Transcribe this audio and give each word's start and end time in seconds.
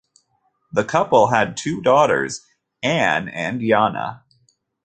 The 0.73 0.83
couple 0.83 1.27
had 1.27 1.55
two 1.55 1.79
daughters, 1.79 2.43
Anne 2.81 3.29
and 3.29 3.61
Yana. 3.61 4.23